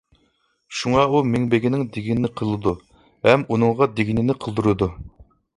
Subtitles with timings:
[0.77, 2.75] شۇڭا ئۇ مىڭبېگىنىڭ دېگىنىنى قىلىدۇ
[3.29, 4.93] ھەم ئۇنىڭغا دېگىنىنى قىلدۇرىدۇ.